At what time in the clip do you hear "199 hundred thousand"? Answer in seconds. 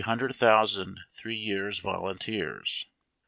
0.01-0.99